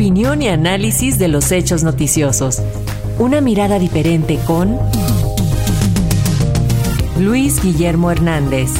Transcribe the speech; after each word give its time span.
opinión 0.00 0.40
y 0.40 0.48
análisis 0.48 1.18
de 1.18 1.28
los 1.28 1.52
hechos 1.52 1.84
noticiosos. 1.84 2.62
Una 3.18 3.42
mirada 3.42 3.78
diferente 3.78 4.38
con 4.46 4.78
Luis 7.20 7.62
Guillermo 7.62 8.10
Hernández. 8.10 8.70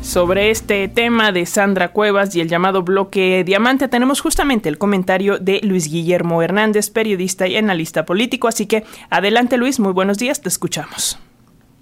Sobre 0.00 0.50
este 0.50 0.88
tema 0.88 1.30
de 1.30 1.44
Sandra 1.44 1.92
Cuevas 1.92 2.34
y 2.34 2.40
el 2.40 2.48
llamado 2.48 2.84
bloque 2.84 3.44
Diamante, 3.44 3.86
tenemos 3.88 4.22
justamente 4.22 4.70
el 4.70 4.78
comentario 4.78 5.38
de 5.38 5.60
Luis 5.62 5.92
Guillermo 5.92 6.40
Hernández, 6.40 6.88
periodista 6.88 7.46
y 7.46 7.56
analista 7.56 8.06
político. 8.06 8.48
Así 8.48 8.64
que 8.64 8.84
adelante 9.10 9.58
Luis, 9.58 9.78
muy 9.78 9.92
buenos 9.92 10.16
días, 10.16 10.40
te 10.40 10.48
escuchamos. 10.48 11.18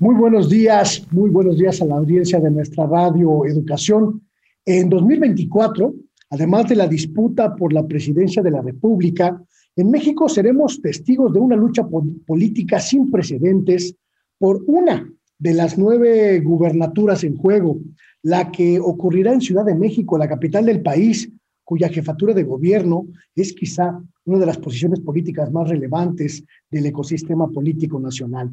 Muy 0.00 0.16
buenos 0.16 0.50
días, 0.50 1.06
muy 1.12 1.30
buenos 1.30 1.58
días 1.58 1.80
a 1.80 1.84
la 1.84 1.94
audiencia 1.94 2.40
de 2.40 2.50
nuestra 2.50 2.88
radio 2.88 3.46
Educación. 3.46 4.20
En 4.64 4.88
2024, 4.88 5.94
además 6.32 6.66
de 6.66 6.76
la 6.76 6.88
disputa 6.88 7.54
por 7.54 7.74
la 7.74 7.86
presidencia 7.86 8.42
de 8.42 8.50
la 8.50 8.62
República, 8.62 9.40
en 9.76 9.90
México 9.90 10.30
seremos 10.30 10.80
testigos 10.80 11.30
de 11.32 11.38
una 11.38 11.56
lucha 11.56 11.86
política 12.26 12.80
sin 12.80 13.10
precedentes 13.10 13.94
por 14.38 14.62
una 14.66 15.06
de 15.38 15.54
las 15.54 15.76
nueve 15.76 16.40
gubernaturas 16.40 17.22
en 17.24 17.36
juego, 17.36 17.80
la 18.22 18.50
que 18.50 18.80
ocurrirá 18.80 19.34
en 19.34 19.42
Ciudad 19.42 19.66
de 19.66 19.74
México, 19.74 20.16
la 20.16 20.28
capital 20.28 20.64
del 20.64 20.80
país, 20.80 21.30
cuya 21.64 21.90
jefatura 21.90 22.32
de 22.32 22.44
gobierno 22.44 23.08
es 23.34 23.52
quizá 23.52 24.00
una 24.24 24.38
de 24.38 24.46
las 24.46 24.56
posiciones 24.56 25.00
políticas 25.00 25.52
más 25.52 25.68
relevantes 25.68 26.44
del 26.70 26.86
ecosistema 26.86 27.46
político 27.48 28.00
nacional. 28.00 28.50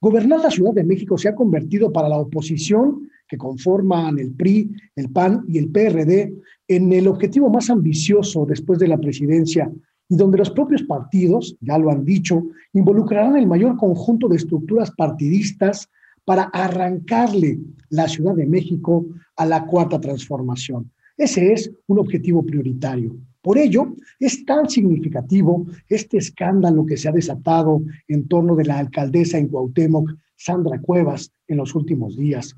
Gobernar 0.00 0.40
la 0.40 0.50
Ciudad 0.50 0.72
de 0.72 0.84
México 0.84 1.18
se 1.18 1.28
ha 1.28 1.34
convertido 1.34 1.92
para 1.92 2.08
la 2.08 2.18
oposición 2.18 3.08
que 3.28 3.36
conforman 3.36 4.18
el 4.18 4.32
PRI, 4.32 4.70
el 4.94 5.10
PAN 5.10 5.44
y 5.48 5.58
el 5.58 5.70
PRD 5.70 6.34
en 6.68 6.92
el 6.92 7.08
objetivo 7.08 7.50
más 7.50 7.68
ambicioso 7.68 8.46
después 8.46 8.78
de 8.78 8.88
la 8.88 8.98
presidencia 8.98 9.70
y 10.08 10.16
donde 10.16 10.38
los 10.38 10.50
propios 10.50 10.82
partidos, 10.84 11.56
ya 11.60 11.76
lo 11.78 11.90
han 11.90 12.04
dicho, 12.04 12.42
involucrarán 12.72 13.36
el 13.36 13.46
mayor 13.46 13.76
conjunto 13.76 14.28
de 14.28 14.36
estructuras 14.36 14.90
partidistas 14.92 15.88
para 16.24 16.44
arrancarle 16.44 17.58
la 17.90 18.08
Ciudad 18.08 18.34
de 18.34 18.46
México 18.46 19.06
a 19.36 19.44
la 19.46 19.66
cuarta 19.66 20.00
transformación. 20.00 20.90
Ese 21.16 21.52
es 21.52 21.70
un 21.88 21.98
objetivo 21.98 22.44
prioritario. 22.44 23.16
Por 23.48 23.56
ello, 23.56 23.94
es 24.20 24.44
tan 24.44 24.68
significativo 24.68 25.66
este 25.88 26.18
escándalo 26.18 26.84
que 26.84 26.98
se 26.98 27.08
ha 27.08 27.12
desatado 27.12 27.80
en 28.06 28.28
torno 28.28 28.54
de 28.54 28.66
la 28.66 28.78
alcaldesa 28.78 29.38
en 29.38 29.48
Cuauhtémoc, 29.48 30.12
Sandra 30.36 30.78
Cuevas, 30.78 31.32
en 31.46 31.56
los 31.56 31.74
últimos 31.74 32.14
días. 32.18 32.54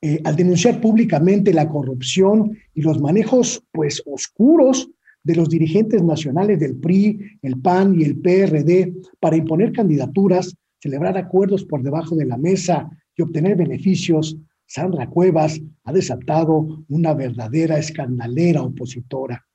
Eh, 0.00 0.20
al 0.22 0.36
denunciar 0.36 0.80
públicamente 0.80 1.52
la 1.52 1.68
corrupción 1.68 2.56
y 2.72 2.82
los 2.82 3.00
manejos, 3.00 3.64
pues, 3.72 4.00
oscuros 4.06 4.88
de 5.24 5.34
los 5.34 5.48
dirigentes 5.48 6.04
nacionales 6.04 6.60
del 6.60 6.76
PRI, 6.76 7.18
el 7.42 7.60
PAN 7.60 8.00
y 8.00 8.04
el 8.04 8.20
PRD 8.20 8.94
para 9.18 9.34
imponer 9.34 9.72
candidaturas, 9.72 10.54
celebrar 10.80 11.18
acuerdos 11.18 11.64
por 11.64 11.82
debajo 11.82 12.14
de 12.14 12.26
la 12.26 12.36
mesa 12.36 12.88
y 13.16 13.22
obtener 13.22 13.56
beneficios, 13.56 14.36
Sandra 14.66 15.08
Cuevas 15.08 15.60
ha 15.82 15.92
desatado 15.92 16.84
una 16.88 17.12
verdadera 17.12 17.76
escandalera 17.76 18.62
opositora. 18.62 19.47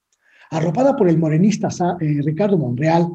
Arropada 0.52 0.96
por 0.96 1.10
el 1.10 1.18
morenista 1.18 1.70
eh, 2.00 2.22
Ricardo 2.24 2.58
Monreal, 2.58 3.08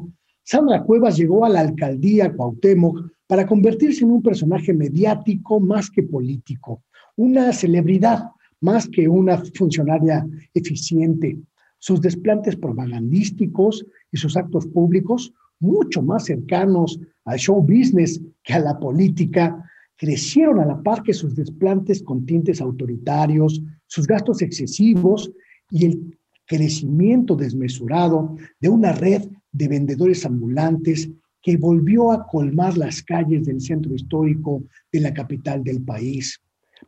Sandra 0.43 0.83
Cuevas 0.83 1.17
llegó 1.17 1.45
a 1.45 1.49
la 1.49 1.61
alcaldía 1.61 2.33
Cuauhtémoc 2.33 3.11
para 3.27 3.45
convertirse 3.45 4.03
en 4.03 4.11
un 4.11 4.23
personaje 4.23 4.73
mediático 4.73 5.59
más 5.59 5.89
que 5.91 6.03
político, 6.03 6.83
una 7.15 7.53
celebridad 7.53 8.23
más 8.61 8.87
que 8.87 9.07
una 9.07 9.37
funcionaria 9.55 10.27
eficiente. 10.53 11.37
Sus 11.77 12.01
desplantes 12.01 12.55
propagandísticos 12.55 13.85
y 14.11 14.17
sus 14.17 14.35
actos 14.35 14.65
públicos, 14.67 15.33
mucho 15.59 16.01
más 16.01 16.25
cercanos 16.25 16.99
al 17.25 17.37
show 17.37 17.61
business 17.61 18.19
que 18.43 18.53
a 18.53 18.59
la 18.59 18.79
política, 18.79 19.63
crecieron 19.95 20.59
a 20.59 20.65
la 20.65 20.81
par 20.81 21.03
que 21.03 21.13
sus 21.13 21.35
desplantes 21.35 22.01
con 22.01 22.25
tintes 22.25 22.61
autoritarios, 22.61 23.61
sus 23.85 24.07
gastos 24.07 24.41
excesivos 24.41 25.31
y 25.69 25.85
el 25.85 26.18
crecimiento 26.49 27.35
desmesurado 27.35 28.35
de 28.59 28.69
una 28.69 28.91
red 28.91 29.21
de 29.51 29.67
vendedores 29.67 30.25
ambulantes 30.25 31.07
que 31.43 31.57
volvió 31.57 32.11
a 32.11 32.25
colmar 32.27 32.75
las 32.75 33.03
calles 33.03 33.45
del 33.45 33.61
centro 33.61 33.93
histórico 33.93 34.63
de 34.91 34.99
la 34.99 35.13
capital 35.13 35.63
del 35.63 35.81
país. 35.83 36.41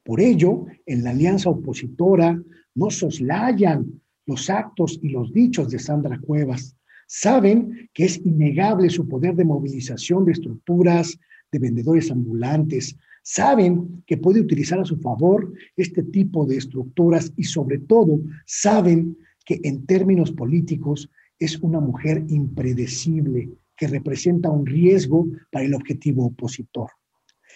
Por 0.04 0.20
ello, 0.20 0.66
en 0.88 1.04
la 1.04 1.12
alianza 1.12 1.52
opositora 1.52 2.42
no 2.74 2.90
soslayan 2.90 4.02
los 4.26 4.50
actos 4.50 5.00
y 5.04 5.10
los 5.10 5.32
dichos 5.32 5.70
de 5.70 5.78
Sandra 5.78 6.20
Cuevas. 6.20 6.76
Saben 7.06 7.88
que 7.94 8.06
es 8.06 8.18
innegable 8.26 8.90
su 8.90 9.08
poder 9.08 9.36
de 9.36 9.46
movilización 9.46 10.26
de 10.26 10.32
estructuras, 10.32 11.20
de 11.52 11.60
vendedores 11.60 12.10
ambulantes. 12.10 12.98
Saben 13.22 14.04
que 14.08 14.18
puede 14.18 14.42
utilizar 14.42 14.80
a 14.80 14.86
su 14.86 14.98
favor 14.98 15.54
este 15.78 16.02
tipo 16.02 16.48
de 16.48 16.58
estructuras 16.58 17.32
y 17.38 17.44
sobre 17.44 17.78
todo 17.78 18.20
saben 18.48 19.16
en 19.64 19.86
términos 19.86 20.32
políticos 20.32 21.10
es 21.40 21.60
una 21.60 21.80
mujer 21.80 22.24
impredecible 22.30 23.50
que 23.76 23.88
representa 23.88 24.50
un 24.50 24.66
riesgo 24.66 25.28
para 25.52 25.66
el 25.66 25.74
objetivo 25.74 26.28
opositor. 26.28 26.90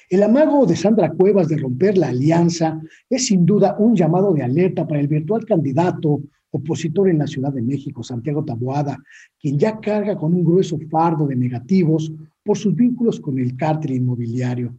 El 0.09 0.23
amago 0.23 0.65
de 0.65 0.75
Sandra 0.75 1.11
Cuevas 1.11 1.47
de 1.47 1.57
romper 1.57 1.97
la 1.97 2.09
alianza 2.09 2.79
es 3.09 3.27
sin 3.27 3.45
duda 3.45 3.75
un 3.79 3.95
llamado 3.95 4.33
de 4.33 4.43
alerta 4.43 4.87
para 4.87 4.99
el 4.99 5.07
virtual 5.07 5.45
candidato 5.45 6.21
opositor 6.51 7.09
en 7.09 7.17
la 7.17 7.27
Ciudad 7.27 7.51
de 7.51 7.61
México, 7.61 8.03
Santiago 8.03 8.43
Taboada, 8.43 8.97
quien 9.39 9.57
ya 9.59 9.79
carga 9.79 10.15
con 10.15 10.33
un 10.33 10.43
grueso 10.43 10.79
fardo 10.89 11.27
de 11.27 11.35
negativos 11.35 12.11
por 12.43 12.57
sus 12.57 12.75
vínculos 12.75 13.19
con 13.19 13.37
el 13.39 13.55
cártel 13.55 13.93
inmobiliario. 13.93 14.75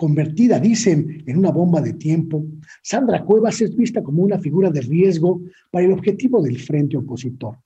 Convertida, 0.00 0.58
dicen, 0.58 1.22
en 1.26 1.36
una 1.36 1.50
bomba 1.50 1.82
de 1.82 1.92
tiempo, 1.92 2.42
Sandra 2.82 3.22
Cuevas 3.22 3.60
es 3.60 3.76
vista 3.76 4.02
como 4.02 4.22
una 4.22 4.38
figura 4.38 4.70
de 4.70 4.80
riesgo 4.80 5.42
para 5.70 5.84
el 5.84 5.92
objetivo 5.92 6.42
del 6.42 6.58
frente 6.58 6.96
opositor 6.96 7.58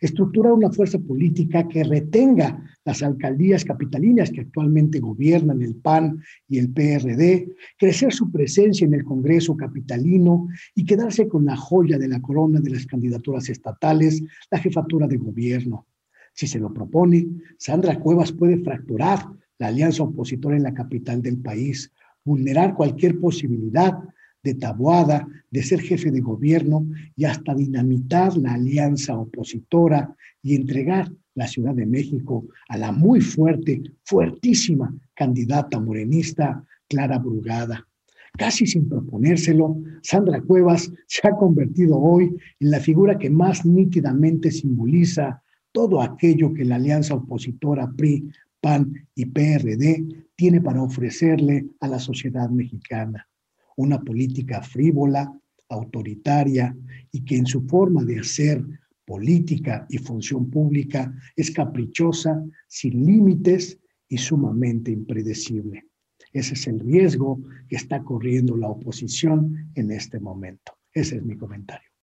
estructurar 0.00 0.52
una 0.52 0.72
fuerza 0.72 0.98
política 0.98 1.68
que 1.68 1.84
retenga 1.84 2.60
las 2.84 3.04
alcaldías 3.04 3.64
capitalinas 3.64 4.30
que 4.30 4.40
actualmente 4.40 4.98
gobiernan 4.98 5.62
el 5.62 5.76
PAN 5.76 6.20
y 6.48 6.58
el 6.58 6.70
PRD, 6.70 7.54
crecer 7.78 8.12
su 8.12 8.32
presencia 8.32 8.84
en 8.84 8.94
el 8.94 9.04
Congreso 9.04 9.56
capitalino 9.56 10.48
y 10.74 10.84
quedarse 10.84 11.28
con 11.28 11.44
la 11.44 11.56
joya 11.56 11.98
de 11.98 12.08
la 12.08 12.20
corona 12.20 12.58
de 12.58 12.70
las 12.70 12.86
candidaturas 12.86 13.48
estatales, 13.48 14.20
la 14.50 14.58
jefatura 14.58 15.06
de 15.06 15.18
gobierno. 15.18 15.86
Si 16.32 16.48
se 16.48 16.58
lo 16.58 16.74
propone, 16.74 17.28
Sandra 17.58 18.00
Cuevas 18.00 18.32
puede 18.32 18.58
fracturar 18.58 19.24
la 19.62 19.68
alianza 19.68 20.02
opositora 20.02 20.56
en 20.56 20.64
la 20.64 20.74
capital 20.74 21.22
del 21.22 21.38
país, 21.38 21.92
vulnerar 22.24 22.74
cualquier 22.74 23.20
posibilidad 23.20 23.96
de 24.42 24.54
Taboada, 24.54 25.24
de 25.52 25.62
ser 25.62 25.80
jefe 25.80 26.10
de 26.10 26.20
gobierno 26.20 26.84
y 27.14 27.26
hasta 27.26 27.54
dinamitar 27.54 28.36
la 28.36 28.54
alianza 28.54 29.16
opositora 29.16 30.16
y 30.42 30.56
entregar 30.56 31.12
la 31.36 31.46
Ciudad 31.46 31.76
de 31.76 31.86
México 31.86 32.44
a 32.68 32.76
la 32.76 32.90
muy 32.90 33.20
fuerte, 33.20 33.80
fuertísima 34.02 34.92
candidata 35.14 35.78
morenista 35.78 36.64
Clara 36.88 37.18
Brugada. 37.20 37.86
Casi 38.36 38.66
sin 38.66 38.88
proponérselo, 38.88 39.76
Sandra 40.02 40.40
Cuevas 40.40 40.90
se 41.06 41.28
ha 41.28 41.36
convertido 41.36 41.98
hoy 41.98 42.36
en 42.58 42.70
la 42.72 42.80
figura 42.80 43.16
que 43.16 43.30
más 43.30 43.64
nítidamente 43.64 44.50
simboliza 44.50 45.40
todo 45.70 46.02
aquello 46.02 46.52
que 46.52 46.64
la 46.64 46.74
alianza 46.74 47.14
opositora 47.14 47.88
PRI, 47.96 48.28
PAN 48.62 49.08
y 49.16 49.26
PRD 49.26 50.28
tiene 50.36 50.60
para 50.60 50.82
ofrecerle 50.82 51.66
a 51.80 51.88
la 51.88 51.98
sociedad 51.98 52.48
mexicana 52.48 53.28
una 53.76 54.00
política 54.00 54.62
frívola, 54.62 55.36
autoritaria 55.68 56.76
y 57.10 57.24
que 57.24 57.36
en 57.36 57.46
su 57.46 57.62
forma 57.62 58.04
de 58.04 58.20
hacer 58.20 58.64
política 59.04 59.84
y 59.88 59.98
función 59.98 60.48
pública 60.48 61.12
es 61.34 61.50
caprichosa, 61.50 62.42
sin 62.68 63.04
límites 63.04 63.78
y 64.08 64.18
sumamente 64.18 64.92
impredecible. 64.92 65.86
Ese 66.32 66.54
es 66.54 66.66
el 66.66 66.78
riesgo 66.80 67.42
que 67.68 67.76
está 67.76 68.02
corriendo 68.04 68.56
la 68.56 68.68
oposición 68.68 69.70
en 69.74 69.90
este 69.90 70.20
momento. 70.20 70.72
Ese 70.94 71.16
es 71.16 71.24
mi 71.24 71.36
comentario. 71.36 71.91